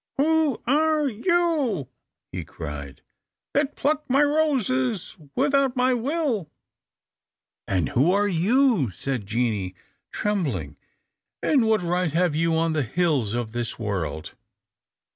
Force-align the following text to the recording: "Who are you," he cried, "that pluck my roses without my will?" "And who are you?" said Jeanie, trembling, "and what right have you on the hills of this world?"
"Who 0.17 0.59
are 0.65 1.07
you," 1.07 1.87
he 2.31 2.43
cried, 2.43 3.03
"that 3.53 3.75
pluck 3.75 4.03
my 4.09 4.23
roses 4.23 5.15
without 5.35 5.75
my 5.75 5.93
will?" 5.93 6.49
"And 7.67 7.89
who 7.89 8.09
are 8.11 8.27
you?" 8.27 8.89
said 8.89 9.27
Jeanie, 9.27 9.75
trembling, 10.11 10.75
"and 11.43 11.67
what 11.67 11.83
right 11.83 12.11
have 12.13 12.33
you 12.33 12.55
on 12.57 12.73
the 12.73 12.81
hills 12.81 13.35
of 13.35 13.51
this 13.51 13.77
world?" 13.77 14.33